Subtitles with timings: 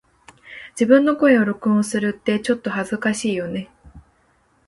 [0.71, 4.01] 自分の声を録音するってちょっと恥ずかしいよね🫣